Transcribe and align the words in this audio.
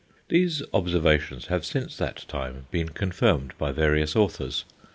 These 0.29 0.63
observations 0.73 1.45
have 1.45 1.63
since 1.63 1.95
that 1.97 2.25
time 2.27 2.65
been 2.71 2.89
confirmed 2.89 3.53
by 3.59 3.71
various 3.71 4.15
authors. 4.15 4.65